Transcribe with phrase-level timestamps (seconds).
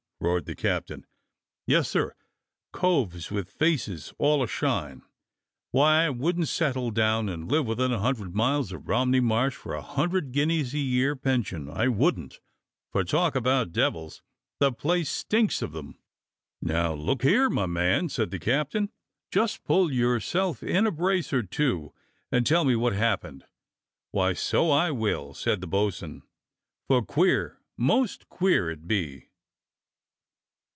[0.21, 1.03] ^" roared the captain.
[1.65, 2.15] "Yes, sir,
[2.71, 5.01] coves with faces all a shine.
[5.71, 9.73] Why, I wouldn't settle down and live within a hundred miles of Romney Marsh for
[9.73, 12.37] a thousand guineas a year pen sion, I wouldn''t;
[12.91, 14.21] for talk about devils,
[14.59, 15.97] the place stinks of them!"
[16.59, 18.91] 138 DOCTOR SYN "Now, look here, my man," said the captain,
[19.31, 21.93] "just pull yourself in a brace or two
[22.31, 23.41] and tell me what hap pened."
[24.11, 26.21] "Why, so I will," said the bo'sun,
[26.87, 29.29] "for queer, most queer it be."